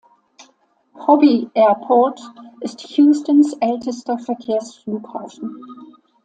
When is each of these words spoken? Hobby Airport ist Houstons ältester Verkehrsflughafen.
Hobby 0.95 1.51
Airport 1.53 2.21
ist 2.61 2.79
Houstons 2.97 3.53
ältester 3.59 4.17
Verkehrsflughafen. 4.17 5.59